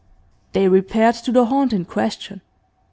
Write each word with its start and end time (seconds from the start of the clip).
They 0.53 0.67
repaired 0.67 1.13
to 1.25 1.31
the 1.31 1.45
haunt 1.45 1.73
in 1.73 1.85
question. 1.85 2.41